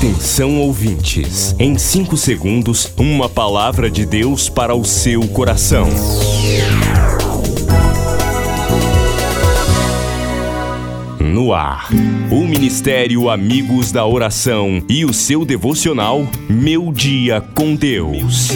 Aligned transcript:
Atenção 0.00 0.58
ouvintes, 0.58 1.54
em 1.58 1.76
5 1.76 2.16
segundos, 2.16 2.90
uma 2.96 3.28
palavra 3.28 3.90
de 3.90 4.06
Deus 4.06 4.48
para 4.48 4.74
o 4.74 4.82
seu 4.82 5.28
coração. 5.28 5.86
No 11.20 11.52
ar, 11.52 11.90
o 12.30 12.46
Ministério 12.46 13.28
Amigos 13.28 13.92
da 13.92 14.06
Oração 14.06 14.82
e 14.88 15.04
o 15.04 15.12
seu 15.12 15.44
devocional 15.44 16.26
Meu 16.48 16.90
Dia 16.90 17.42
com 17.54 17.74
Deus. 17.74 18.48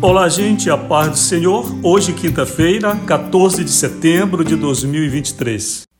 Olá, 0.00 0.28
gente, 0.28 0.70
a 0.70 0.78
paz 0.78 1.10
do 1.10 1.18
Senhor. 1.18 1.76
Hoje, 1.82 2.12
quinta-feira, 2.12 2.94
14 2.94 3.64
de 3.64 3.72
setembro 3.72 4.44
de 4.44 4.54
2023. 4.54 5.95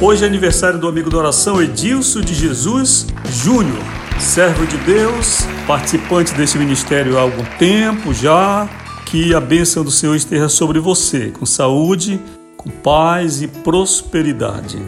Hoje 0.00 0.22
é 0.22 0.28
aniversário 0.28 0.78
do 0.78 0.86
amigo 0.86 1.10
da 1.10 1.18
oração 1.18 1.60
Edilson 1.60 2.20
de 2.20 2.32
Jesus 2.32 3.08
Júnior, 3.32 3.82
servo 4.20 4.64
de 4.64 4.76
Deus, 4.78 5.40
participante 5.66 6.32
desse 6.34 6.56
ministério 6.56 7.18
há 7.18 7.22
algum 7.22 7.42
tempo 7.58 8.14
já. 8.14 8.68
Que 9.04 9.34
a 9.34 9.40
bênção 9.40 9.82
do 9.82 9.90
Senhor 9.90 10.14
esteja 10.14 10.48
sobre 10.48 10.78
você, 10.78 11.32
com 11.36 11.44
saúde, 11.44 12.20
com 12.56 12.70
paz 12.70 13.42
e 13.42 13.48
prosperidade. 13.48 14.80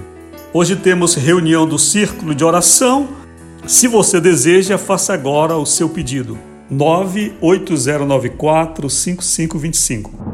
Hoje 0.52 0.76
temos 0.76 1.16
reunião 1.16 1.66
do 1.66 1.76
círculo 1.76 2.32
de 2.32 2.44
oração. 2.44 3.08
Se 3.66 3.88
você 3.88 4.20
deseja, 4.20 4.78
faça 4.78 5.12
agora 5.12 5.56
o 5.56 5.66
seu 5.66 5.88
pedido. 5.88 6.38
98094 6.70 8.88
5525. 8.88 10.29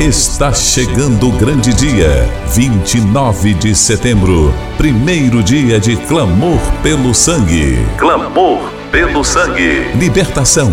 Está 0.00 0.52
chegando 0.52 1.28
o 1.28 1.32
grande 1.32 1.72
dia, 1.72 2.28
29 2.52 3.54
de 3.54 3.76
setembro, 3.76 4.52
primeiro 4.76 5.40
dia 5.40 5.78
de 5.78 5.96
clamor 5.96 6.58
pelo 6.82 7.14
sangue. 7.14 7.78
Clamor 7.96 8.72
pelo 8.90 9.22
sangue. 9.22 9.86
Libertação, 9.96 10.72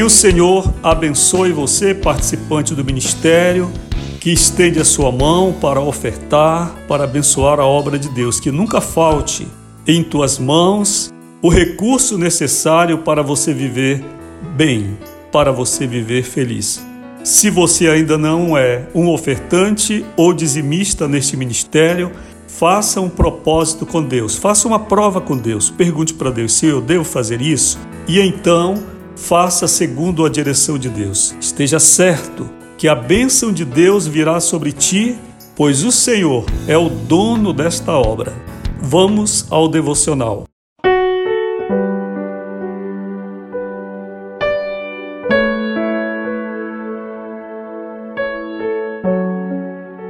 Que 0.00 0.04
o 0.04 0.08
Senhor 0.08 0.72
abençoe 0.82 1.52
você, 1.52 1.94
participante 1.94 2.74
do 2.74 2.82
ministério, 2.82 3.70
que 4.18 4.32
estende 4.32 4.80
a 4.80 4.84
sua 4.84 5.12
mão 5.12 5.52
para 5.52 5.78
ofertar, 5.78 6.74
para 6.88 7.04
abençoar 7.04 7.60
a 7.60 7.66
obra 7.66 7.98
de 7.98 8.08
Deus. 8.08 8.40
Que 8.40 8.50
nunca 8.50 8.80
falte 8.80 9.46
em 9.86 10.02
tuas 10.02 10.38
mãos 10.38 11.12
o 11.42 11.50
recurso 11.50 12.16
necessário 12.16 12.96
para 12.96 13.22
você 13.22 13.52
viver 13.52 14.02
bem, 14.56 14.96
para 15.30 15.52
você 15.52 15.86
viver 15.86 16.22
feliz. 16.22 16.82
Se 17.22 17.50
você 17.50 17.86
ainda 17.86 18.16
não 18.16 18.56
é 18.56 18.88
um 18.94 19.06
ofertante 19.06 20.02
ou 20.16 20.32
dizimista 20.32 21.06
neste 21.06 21.36
ministério, 21.36 22.10
faça 22.48 23.02
um 23.02 23.10
propósito 23.10 23.84
com 23.84 24.02
Deus, 24.02 24.34
faça 24.34 24.66
uma 24.66 24.78
prova 24.78 25.20
com 25.20 25.36
Deus. 25.36 25.68
Pergunte 25.68 26.14
para 26.14 26.30
Deus 26.30 26.54
se 26.54 26.64
eu 26.64 26.80
devo 26.80 27.04
fazer 27.04 27.42
isso 27.42 27.78
e 28.08 28.18
então 28.18 28.82
faça 29.20 29.68
segundo 29.68 30.24
a 30.24 30.28
direção 30.28 30.78
de 30.78 30.88
Deus. 30.88 31.34
Esteja 31.40 31.78
certo 31.78 32.48
que 32.76 32.88
a 32.88 32.94
bênção 32.94 33.52
de 33.52 33.64
Deus 33.64 34.06
virá 34.06 34.40
sobre 34.40 34.72
ti, 34.72 35.16
pois 35.54 35.84
o 35.84 35.92
Senhor 35.92 36.46
é 36.66 36.76
o 36.76 36.88
dono 36.88 37.52
desta 37.52 37.92
obra. 37.92 38.32
Vamos 38.80 39.46
ao 39.50 39.68
devocional. 39.68 40.44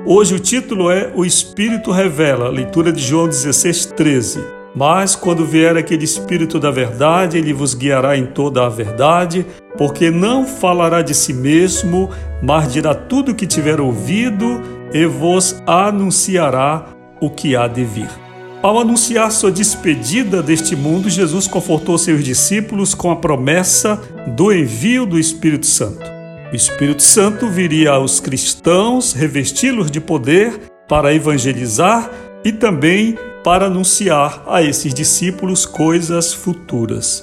Hoje 0.06 0.34
o 0.34 0.40
título 0.40 0.90
é 0.90 1.12
O 1.14 1.24
Espírito 1.24 1.90
Revela, 1.90 2.48
leitura 2.48 2.92
de 2.92 3.02
João 3.02 3.28
16, 3.28 3.86
13. 3.86 4.59
Mas 4.74 5.16
quando 5.16 5.44
vier 5.44 5.76
aquele 5.76 6.04
Espírito 6.04 6.60
da 6.60 6.70
verdade, 6.70 7.38
ele 7.38 7.52
vos 7.52 7.74
guiará 7.74 8.16
em 8.16 8.26
toda 8.26 8.64
a 8.64 8.68
verdade, 8.68 9.44
porque 9.76 10.10
não 10.10 10.46
falará 10.46 11.02
de 11.02 11.14
si 11.14 11.32
mesmo, 11.32 12.08
mas 12.42 12.72
dirá 12.72 12.94
tudo 12.94 13.32
o 13.32 13.34
que 13.34 13.46
tiver 13.46 13.80
ouvido 13.80 14.62
e 14.92 15.04
vos 15.06 15.60
anunciará 15.66 16.86
o 17.20 17.28
que 17.28 17.56
há 17.56 17.66
de 17.66 17.84
vir. 17.84 18.08
Ao 18.62 18.78
anunciar 18.78 19.32
sua 19.32 19.50
despedida 19.50 20.42
deste 20.42 20.76
mundo, 20.76 21.08
Jesus 21.08 21.46
confortou 21.46 21.96
seus 21.96 22.22
discípulos 22.22 22.94
com 22.94 23.10
a 23.10 23.16
promessa 23.16 24.00
do 24.36 24.52
envio 24.52 25.06
do 25.06 25.18
Espírito 25.18 25.66
Santo. 25.66 26.04
O 26.52 26.54
Espírito 26.54 27.02
Santo 27.02 27.48
viria 27.48 27.92
aos 27.92 28.20
cristãos, 28.20 29.14
revesti-los 29.14 29.90
de 29.90 30.00
poder 30.00 30.60
para 30.86 31.14
evangelizar 31.14 32.10
e 32.44 32.52
também 32.52 33.16
para 33.42 33.66
anunciar 33.66 34.42
a 34.46 34.62
esses 34.62 34.92
discípulos 34.92 35.66
coisas 35.66 36.32
futuras. 36.32 37.22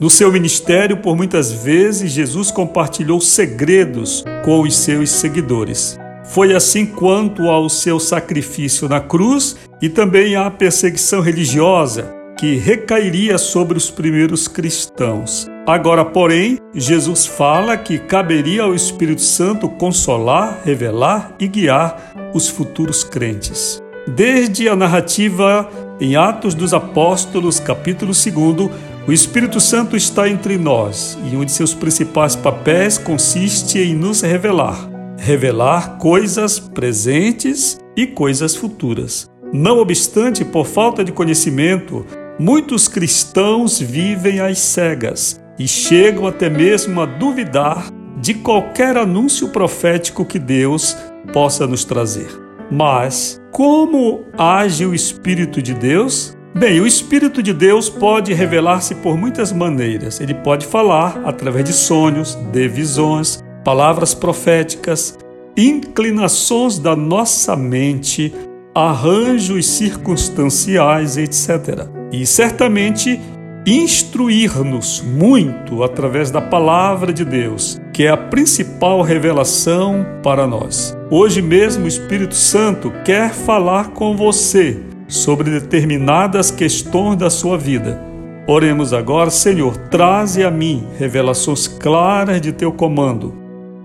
No 0.00 0.10
seu 0.10 0.30
ministério, 0.32 0.96
por 0.96 1.16
muitas 1.16 1.52
vezes, 1.52 2.12
Jesus 2.12 2.50
compartilhou 2.50 3.20
segredos 3.20 4.24
com 4.44 4.60
os 4.62 4.76
seus 4.76 5.10
seguidores. 5.10 5.96
Foi 6.24 6.54
assim 6.54 6.84
quanto 6.84 7.48
ao 7.48 7.68
seu 7.68 8.00
sacrifício 8.00 8.88
na 8.88 9.00
cruz 9.00 9.56
e 9.80 9.88
também 9.88 10.34
à 10.34 10.50
perseguição 10.50 11.20
religiosa 11.20 12.12
que 12.38 12.56
recairia 12.56 13.38
sobre 13.38 13.78
os 13.78 13.90
primeiros 13.90 14.48
cristãos. 14.48 15.46
Agora, 15.66 16.04
porém, 16.04 16.58
Jesus 16.74 17.26
fala 17.26 17.76
que 17.76 17.98
caberia 17.98 18.64
ao 18.64 18.74
Espírito 18.74 19.22
Santo 19.22 19.68
consolar, 19.68 20.60
revelar 20.64 21.34
e 21.38 21.46
guiar 21.46 22.12
os 22.34 22.48
futuros 22.48 23.04
crentes. 23.04 23.83
Desde 24.06 24.68
a 24.68 24.76
narrativa 24.76 25.68
em 25.98 26.14
Atos 26.14 26.54
dos 26.54 26.74
Apóstolos, 26.74 27.58
capítulo 27.58 28.12
2, 28.12 28.70
o 29.08 29.12
Espírito 29.12 29.58
Santo 29.60 29.96
está 29.96 30.28
entre 30.28 30.58
nós 30.58 31.18
e 31.32 31.34
um 31.34 31.44
de 31.44 31.50
seus 31.50 31.72
principais 31.72 32.36
papéis 32.36 32.98
consiste 32.98 33.78
em 33.78 33.94
nos 33.94 34.20
revelar. 34.20 34.90
Revelar 35.18 35.96
coisas 35.96 36.58
presentes 36.58 37.78
e 37.96 38.06
coisas 38.06 38.54
futuras. 38.54 39.26
Não 39.50 39.78
obstante, 39.78 40.44
por 40.44 40.66
falta 40.66 41.02
de 41.02 41.10
conhecimento, 41.10 42.04
muitos 42.38 42.88
cristãos 42.88 43.80
vivem 43.80 44.38
às 44.38 44.58
cegas 44.58 45.40
e 45.58 45.66
chegam 45.66 46.26
até 46.26 46.50
mesmo 46.50 47.00
a 47.00 47.06
duvidar 47.06 47.86
de 48.20 48.34
qualquer 48.34 48.98
anúncio 48.98 49.48
profético 49.48 50.26
que 50.26 50.38
Deus 50.38 50.94
possa 51.32 51.66
nos 51.66 51.84
trazer. 51.84 52.43
Mas 52.70 53.40
como 53.50 54.24
age 54.36 54.84
o 54.84 54.94
Espírito 54.94 55.62
de 55.62 55.74
Deus? 55.74 56.36
Bem, 56.56 56.80
o 56.80 56.86
Espírito 56.86 57.42
de 57.42 57.52
Deus 57.52 57.88
pode 57.88 58.32
revelar-se 58.32 58.94
por 58.96 59.16
muitas 59.16 59.52
maneiras. 59.52 60.20
Ele 60.20 60.34
pode 60.34 60.66
falar 60.66 61.20
através 61.24 61.64
de 61.64 61.72
sonhos, 61.72 62.36
de 62.52 62.68
visões, 62.68 63.42
palavras 63.64 64.14
proféticas, 64.14 65.18
inclinações 65.56 66.78
da 66.78 66.94
nossa 66.94 67.56
mente, 67.56 68.32
arranjos 68.74 69.66
circunstanciais, 69.66 71.16
etc. 71.16 71.88
E 72.12 72.24
certamente 72.24 73.20
instruir-nos 73.66 75.00
muito 75.00 75.82
através 75.82 76.30
da 76.30 76.40
palavra 76.40 77.12
de 77.12 77.24
Deus, 77.24 77.80
que 77.92 78.04
é 78.04 78.10
a 78.10 78.16
principal 78.16 79.00
revelação 79.00 80.04
para 80.22 80.46
nós. 80.46 80.94
Hoje 81.10 81.40
mesmo 81.40 81.84
o 81.84 81.88
Espírito 81.88 82.34
Santo 82.34 82.92
quer 83.04 83.32
falar 83.32 83.90
com 83.90 84.16
você 84.16 84.82
sobre 85.08 85.50
determinadas 85.50 86.50
questões 86.50 87.16
da 87.16 87.30
sua 87.30 87.56
vida. 87.56 87.98
Oremos 88.46 88.92
agora, 88.92 89.30
Senhor, 89.30 89.74
traze 89.88 90.44
a 90.44 90.50
mim 90.50 90.86
revelações 90.98 91.66
claras 91.66 92.42
de 92.42 92.52
teu 92.52 92.70
comando. 92.70 93.34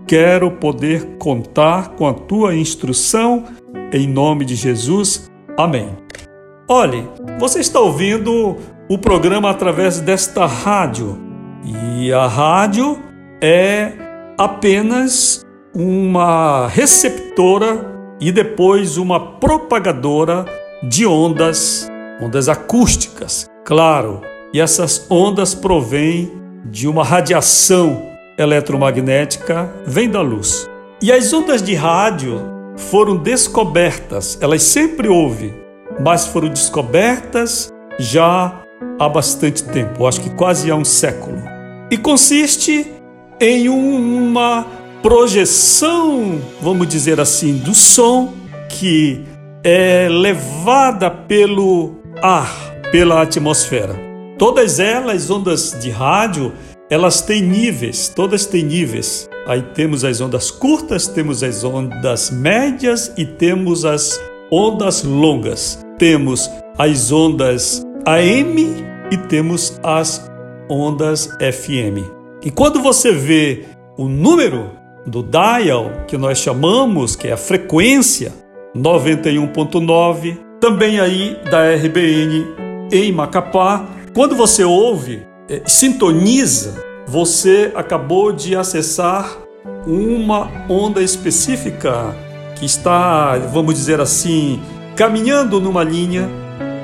Quero 0.06 0.52
poder 0.52 1.06
contar 1.18 1.90
com 1.90 2.06
a 2.06 2.14
tua 2.14 2.54
instrução, 2.54 3.46
em 3.94 4.08
nome 4.08 4.44
de 4.44 4.56
Jesus. 4.56 5.30
Amém. 5.58 5.90
Olhe, 6.68 7.08
você 7.40 7.60
está 7.60 7.80
ouvindo 7.80 8.58
o 8.90 8.98
programa 8.98 9.52
através 9.52 10.00
desta 10.00 10.48
rádio. 10.48 11.18
E 11.64 12.12
a 12.12 12.26
rádio 12.26 12.98
é 13.40 13.92
apenas 14.36 15.46
uma 15.76 16.68
receptora 16.68 17.86
e 18.20 18.32
depois 18.32 18.98
uma 18.98 19.38
propagadora 19.38 20.44
de 20.82 21.06
ondas, 21.06 21.88
ondas 22.20 22.50
acústicas, 22.50 23.48
claro. 23.64 24.22
E 24.52 24.60
essas 24.60 25.06
ondas 25.12 25.54
provêm 25.54 26.32
de 26.66 26.88
uma 26.88 27.04
radiação 27.04 28.10
eletromagnética, 28.38 29.72
vem 29.86 30.10
da 30.10 30.22
luz. 30.22 30.68
E 31.00 31.12
as 31.12 31.32
ondas 31.32 31.62
de 31.62 31.76
rádio 31.76 32.42
foram 32.76 33.18
descobertas, 33.18 34.38
elas 34.42 34.64
sempre 34.64 35.08
houve, 35.08 35.54
mas 36.00 36.26
foram 36.26 36.50
descobertas 36.50 37.70
já 38.00 38.64
há 39.00 39.08
bastante 39.08 39.64
tempo, 39.64 40.06
acho 40.06 40.22
que 40.22 40.30
quase 40.32 40.70
há 40.70 40.76
um 40.76 40.84
século. 40.84 41.42
E 41.90 41.98
consiste 41.98 42.86
em 43.40 43.70
uma 43.70 44.66
projeção, 45.02 46.40
vamos 46.62 46.88
dizer 46.88 47.20
assim, 47.20 47.58
do 47.58 47.74
som 47.74 48.34
que 48.68 49.24
é 49.64 50.08
levada 50.10 51.10
pelo 51.10 51.96
ar, 52.22 52.54
pela 52.92 53.22
atmosfera. 53.22 53.96
Todas 54.38 54.80
elas, 54.80 55.30
ondas 55.30 55.76
de 55.82 55.90
rádio, 55.90 56.54
elas 56.90 57.22
têm 57.22 57.42
níveis, 57.42 58.10
todas 58.10 58.46
têm 58.46 58.64
níveis. 58.64 59.30
Aí 59.48 59.62
temos 59.62 60.04
as 60.04 60.22
ondas 60.22 60.52
curtas, 60.52 61.08
temos 61.08 61.44
as 61.44 61.64
ondas 61.64 62.30
médias 62.30 63.12
e 63.18 63.26
temos 63.26 63.86
as 63.86 64.20
ondas 64.52 65.04
longas. 65.04 65.80
Temos 65.98 66.50
as 66.78 67.12
ondas 67.12 67.86
AM 68.06 68.89
e 69.12 69.18
temos 69.18 69.80
as 69.84 70.30
ondas 70.70 71.28
FM. 71.40 72.06
E 72.44 72.52
quando 72.52 72.82
você 72.82 73.12
vê 73.12 73.66
o 73.98 74.08
número 74.08 74.72
do 75.06 75.24
dial, 75.24 75.92
que 76.08 76.18
nós 76.18 76.38
chamamos, 76.38 77.16
que 77.16 77.28
é 77.28 77.34
a 77.34 77.38
frequência 77.38 78.34
91.9, 78.76 80.38
também 80.60 81.00
aí 81.00 81.38
da 81.50 81.74
RBN 81.74 82.46
em 82.92 83.12
Macapá, 83.12 83.88
quando 84.14 84.36
você 84.36 84.64
ouve, 84.64 85.26
é, 85.50 85.62
sintoniza, 85.66 86.84
você 87.08 87.72
acabou 87.76 88.32
de 88.32 88.56
acessar 88.56 89.38
uma 89.88 90.50
onda 90.70 91.02
específica 91.02 92.16
que 92.56 92.66
está, 92.66 93.38
vamos 93.38 93.74
dizer 93.74 94.00
assim, 94.00 94.62
caminhando 94.96 95.60
numa 95.60 95.84
linha 95.84 96.30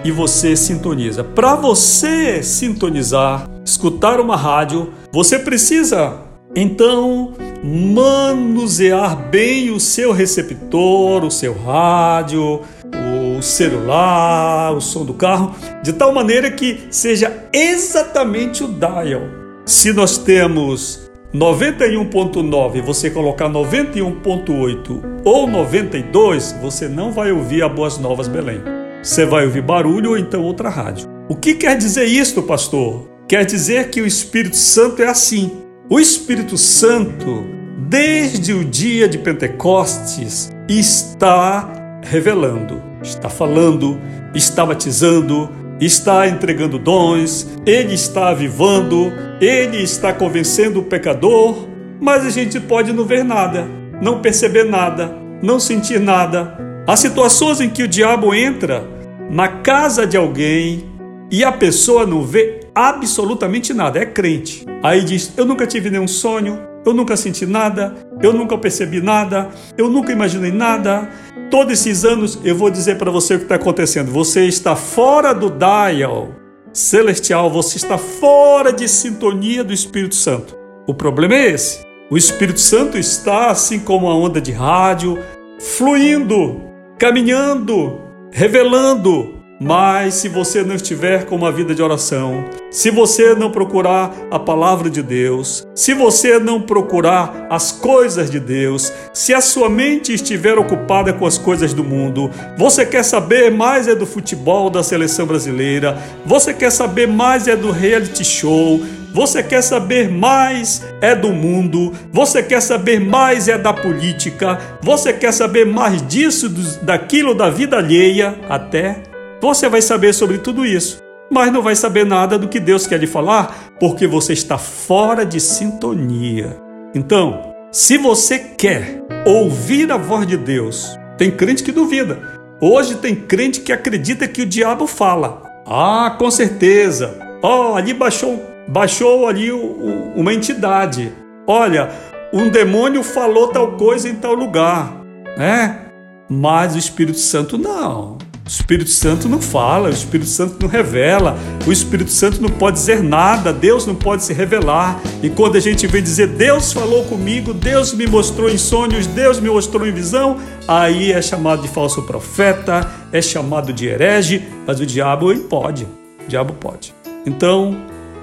e 0.05 0.11
você 0.11 0.55
sintoniza. 0.55 1.23
Para 1.23 1.55
você 1.55 2.43
sintonizar, 2.43 3.49
escutar 3.65 4.19
uma 4.19 4.37
rádio, 4.37 4.93
você 5.11 5.39
precisa 5.39 6.21
então 6.55 7.33
manusear 7.63 9.29
bem 9.29 9.71
o 9.71 9.79
seu 9.79 10.11
receptor, 10.11 11.25
o 11.25 11.31
seu 11.31 11.55
rádio, 11.57 12.61
o 12.93 13.41
celular, 13.41 14.75
o 14.75 14.79
som 14.79 15.03
do 15.03 15.15
carro, 15.15 15.55
de 15.81 15.91
tal 15.91 16.13
maneira 16.13 16.51
que 16.51 16.81
seja 16.91 17.47
exatamente 17.51 18.63
o 18.63 18.67
dial. 18.67 19.23
Se 19.65 19.91
nós 19.91 20.19
temos 20.19 21.09
91.9, 21.33 22.81
você 22.83 23.09
colocar 23.09 23.49
91.8 23.49 25.21
ou 25.25 25.47
92, 25.47 26.55
você 26.61 26.87
não 26.87 27.11
vai 27.11 27.31
ouvir 27.31 27.63
a 27.63 27.67
Boas 27.67 27.97
Novas 27.97 28.27
Belém 28.27 28.74
você 29.05 29.23
vai 29.23 29.45
ouvir 29.45 29.61
barulho 29.61 30.09
ou 30.09 30.17
então 30.17 30.41
outra 30.41 30.67
rádio. 30.67 31.07
O 31.29 31.35
que 31.35 31.53
quer 31.53 31.77
dizer 31.77 32.05
isto, 32.05 32.41
pastor? 32.41 33.07
Quer 33.27 33.45
dizer 33.45 33.91
que 33.91 34.01
o 34.01 34.05
Espírito 34.05 34.55
Santo 34.55 35.03
é 35.03 35.07
assim. 35.07 35.51
O 35.87 35.99
Espírito 35.99 36.57
Santo, 36.57 37.45
desde 37.87 38.51
o 38.51 38.65
dia 38.65 39.07
de 39.07 39.19
Pentecostes, 39.19 40.51
está 40.67 42.01
revelando, 42.01 42.81
está 43.03 43.29
falando, 43.29 44.01
está 44.33 44.65
batizando, 44.65 45.51
está 45.79 46.27
entregando 46.27 46.79
dons, 46.79 47.47
ele 47.63 47.93
está 47.93 48.29
avivando, 48.29 49.13
ele 49.39 49.83
está 49.83 50.13
convencendo 50.13 50.79
o 50.79 50.83
pecador, 50.83 51.67
mas 52.01 52.25
a 52.25 52.31
gente 52.31 52.59
pode 52.59 52.91
não 52.91 53.05
ver 53.05 53.23
nada, 53.23 53.67
não 54.01 54.19
perceber 54.19 54.63
nada, 54.63 55.15
não 55.43 55.59
sentir 55.59 55.99
nada. 55.99 56.57
Há 56.87 56.95
situações 56.95 57.61
em 57.61 57.69
que 57.69 57.83
o 57.83 57.87
diabo 57.87 58.33
entra 58.33 58.94
na 59.29 59.47
casa 59.47 60.05
de 60.05 60.17
alguém 60.17 60.89
e 61.31 61.43
a 61.43 61.51
pessoa 61.51 62.05
não 62.05 62.21
vê 62.23 62.61
absolutamente 62.73 63.73
nada, 63.73 63.99
é 63.99 64.05
crente. 64.05 64.65
Aí 64.83 65.03
diz: 65.03 65.33
Eu 65.35 65.45
nunca 65.45 65.65
tive 65.65 65.89
nenhum 65.89 66.07
sonho, 66.07 66.59
eu 66.85 66.93
nunca 66.93 67.17
senti 67.17 67.45
nada, 67.45 67.95
eu 68.21 68.33
nunca 68.33 68.57
percebi 68.57 69.01
nada, 69.01 69.49
eu 69.77 69.89
nunca 69.89 70.11
imaginei 70.11 70.51
nada. 70.51 71.09
Todos 71.49 71.73
esses 71.73 72.03
anos 72.03 72.39
eu 72.43 72.55
vou 72.55 72.69
dizer 72.69 72.97
para 72.97 73.11
você 73.11 73.35
o 73.35 73.37
que 73.37 73.45
está 73.45 73.55
acontecendo. 73.55 74.11
Você 74.11 74.45
está 74.45 74.75
fora 74.75 75.33
do 75.33 75.49
dial 75.49 76.29
celestial, 76.73 77.49
você 77.49 77.77
está 77.77 77.97
fora 77.97 78.73
de 78.73 78.87
sintonia 78.87 79.63
do 79.63 79.73
Espírito 79.73 80.15
Santo. 80.15 80.57
O 80.85 80.93
problema 80.93 81.33
é 81.33 81.51
esse. 81.51 81.85
O 82.11 82.17
Espírito 82.17 82.59
Santo 82.59 82.97
está, 82.97 83.49
assim 83.49 83.79
como 83.79 84.09
a 84.09 84.15
onda 84.15 84.39
de 84.39 84.51
rádio, 84.51 85.17
fluindo, 85.59 86.61
caminhando, 86.99 87.99
revelando. 88.35 89.33
Mas 89.57 90.15
se 90.15 90.27
você 90.27 90.61
não 90.61 90.75
estiver 90.75 91.23
com 91.23 91.37
uma 91.37 91.49
vida 91.49 91.73
de 91.73 91.81
oração, 91.81 92.43
se 92.69 92.91
você 92.91 93.33
não 93.33 93.49
procurar 93.49 94.13
a 94.29 94.37
palavra 94.37 94.89
de 94.89 95.01
Deus, 95.01 95.65
se 95.73 95.93
você 95.93 96.37
não 96.37 96.61
procurar 96.61 97.47
as 97.49 97.71
coisas 97.71 98.29
de 98.29 98.37
Deus, 98.37 98.91
se 99.13 99.33
a 99.33 99.39
sua 99.39 99.69
mente 99.69 100.13
estiver 100.13 100.59
ocupada 100.59 101.13
com 101.13 101.25
as 101.25 101.37
coisas 101.37 101.73
do 101.73 101.85
mundo, 101.85 102.29
você 102.57 102.85
quer 102.85 103.03
saber 103.03 103.49
mais 103.49 103.87
é 103.87 103.95
do 103.95 104.05
futebol 104.05 104.69
da 104.69 104.83
seleção 104.83 105.25
brasileira, 105.25 105.97
você 106.25 106.53
quer 106.53 106.69
saber 106.69 107.07
mais 107.07 107.47
é 107.47 107.55
do 107.55 107.71
reality 107.71 108.25
show, 108.25 108.81
você 109.15 109.41
quer 109.41 109.61
saber 109.61 110.11
mais 110.11 110.85
é 110.99 111.15
do 111.15 111.31
mundo, 111.31 111.93
você 112.11 112.43
quer 112.43 112.61
saber 112.61 112.99
mais 112.99 113.47
é 113.47 113.57
da 113.57 113.71
política, 113.71 114.59
você 114.81 115.13
quer 115.13 115.31
saber 115.31 115.65
mais 115.65 116.05
disso, 116.05 116.49
daquilo 116.81 117.33
da 117.33 117.49
vida 117.49 117.77
alheia, 117.77 118.37
até 118.49 119.03
você 119.41 119.69
vai 119.69 119.81
saber 119.81 120.11
sobre 120.11 120.39
tudo 120.39 120.65
isso, 120.65 121.01
mas 121.31 121.49
não 121.49 121.61
vai 121.61 121.77
saber 121.77 122.05
nada 122.05 122.37
do 122.37 122.49
que 122.49 122.59
Deus 122.59 122.85
quer 122.85 122.99
lhe 122.99 123.07
falar, 123.07 123.71
porque 123.79 124.05
você 124.05 124.33
está 124.33 124.57
fora 124.57 125.25
de 125.25 125.39
sintonia. 125.39 126.57
Então, 126.93 127.53
se 127.71 127.97
você 127.97 128.37
quer 128.37 129.01
ouvir 129.25 129.93
a 129.93 129.97
voz 129.97 130.27
de 130.27 130.35
Deus, 130.35 130.99
tem 131.17 131.31
crente 131.31 131.63
que 131.63 131.71
duvida. 131.71 132.19
Hoje 132.59 132.95
tem 132.95 133.15
crente 133.15 133.61
que 133.61 133.71
acredita 133.71 134.27
que 134.27 134.41
o 134.41 134.45
diabo 134.45 134.85
fala. 134.85 135.41
Ah, 135.65 136.17
com 136.19 136.29
certeza. 136.29 137.17
Oh, 137.41 137.75
ali 137.75 137.93
baixou 137.93 138.54
baixou 138.67 139.27
ali 139.27 139.51
uma 139.51 140.33
entidade. 140.33 141.11
Olha, 141.47 141.89
um 142.33 142.49
demônio 142.49 143.03
falou 143.03 143.47
tal 143.49 143.73
coisa 143.73 144.09
em 144.09 144.15
tal 144.15 144.33
lugar, 144.33 145.01
né? 145.37 145.81
Mas 146.29 146.75
o 146.75 146.77
Espírito 146.79 147.19
Santo 147.19 147.57
não. 147.57 148.17
O 148.45 148.47
Espírito 148.47 148.91
Santo 148.91 149.27
não 149.27 149.41
fala, 149.41 149.89
o 149.89 149.91
Espírito 149.91 150.29
Santo 150.29 150.57
não 150.61 150.69
revela, 150.69 151.35
o 151.65 151.71
Espírito 151.71 152.11
Santo 152.11 152.39
não 152.39 152.49
pode 152.49 152.77
dizer 152.77 153.01
nada, 153.01 153.51
Deus 153.51 153.87
não 153.87 153.95
pode 153.95 154.23
se 154.23 154.33
revelar. 154.33 155.01
E 155.23 155.31
quando 155.31 155.55
a 155.55 155.59
gente 155.59 155.87
vem 155.87 156.03
dizer 156.03 156.27
Deus 156.27 156.71
falou 156.71 157.05
comigo, 157.05 157.55
Deus 157.55 157.91
me 157.91 158.05
mostrou 158.05 158.47
em 158.47 158.57
sonhos, 158.57 159.07
Deus 159.07 159.39
me 159.39 159.49
mostrou 159.49 159.87
em 159.87 159.91
visão, 159.91 160.37
aí 160.67 161.11
é 161.11 161.23
chamado 161.23 161.63
de 161.63 161.67
falso 161.67 162.03
profeta, 162.03 162.87
é 163.11 163.19
chamado 163.19 163.73
de 163.73 163.87
herege, 163.87 164.47
mas 164.67 164.79
o 164.79 164.85
diabo 164.85 165.35
pode, 165.49 165.85
o 166.23 166.27
diabo 166.27 166.53
pode. 166.53 166.93
Então, 167.25 167.75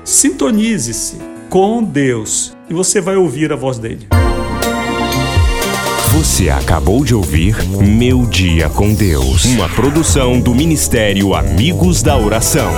Sintonize-se 0.05 1.19
com 1.49 1.83
Deus 1.83 2.57
e 2.69 2.75
você 2.75 3.01
vai 3.01 3.15
ouvir 3.15 3.53
a 3.53 3.57
voz 3.57 3.79
dele. 3.79 4.09
Você 6.13 6.51
acabou 6.51 7.05
de 7.05 7.15
ouvir 7.15 7.57
Meu 7.69 8.27
Dia 8.27 8.69
com 8.69 8.93
Deus, 8.93 9.45
uma 9.45 9.69
produção 9.69 10.41
do 10.41 10.55
Ministério 10.55 11.35
Amigos 11.35 12.03
da 12.03 12.17
Oração. 12.17 12.71